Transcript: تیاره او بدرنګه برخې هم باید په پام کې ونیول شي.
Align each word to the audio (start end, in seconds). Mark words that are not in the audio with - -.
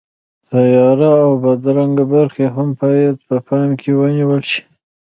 تیاره 0.49 1.11
او 1.25 1.31
بدرنګه 1.43 2.05
برخې 2.13 2.45
هم 2.55 2.69
باید 2.81 3.15
په 3.27 3.35
پام 3.47 3.69
کې 3.81 3.89
ونیول 3.99 4.41
شي. 4.49 4.61